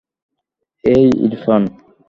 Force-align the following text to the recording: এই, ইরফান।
এই, 0.83 1.05
ইরফান। 1.25 1.63